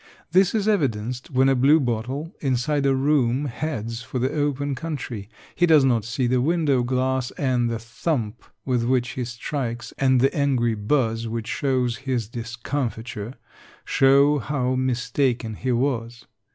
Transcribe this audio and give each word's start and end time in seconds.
This 0.31 0.55
is 0.55 0.67
evidenced 0.67 1.29
when 1.29 1.47
a 1.47 1.53
blue 1.55 1.79
bottle 1.79 2.33
inside 2.39 2.87
a 2.87 2.95
room 2.95 3.45
heads 3.45 4.01
for 4.01 4.17
the 4.17 4.33
open 4.33 4.73
country. 4.73 5.29
He 5.53 5.67
does 5.67 5.85
not 5.85 6.05
see 6.05 6.25
the 6.25 6.41
window 6.41 6.81
glass 6.81 7.29
and 7.37 7.69
the 7.69 7.77
thump 7.77 8.43
with 8.65 8.83
which 8.83 9.09
he 9.09 9.23
strikes 9.25 9.93
and 9.99 10.19
the 10.19 10.35
angry 10.35 10.73
buzz 10.73 11.27
which 11.27 11.45
shows 11.47 11.97
his 11.97 12.27
discomfiture 12.27 13.35
show 13.85 14.39
how 14.39 14.73
mistaken 14.73 15.53
he 15.53 15.71
was. 15.71 16.25